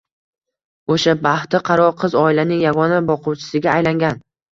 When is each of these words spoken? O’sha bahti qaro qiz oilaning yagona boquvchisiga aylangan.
O’sha 0.93 1.11
bahti 1.27 1.61
qaro 1.67 1.85
qiz 2.03 2.15
oilaning 2.21 2.63
yagona 2.63 2.97
boquvchisiga 3.11 3.71
aylangan. 3.75 4.19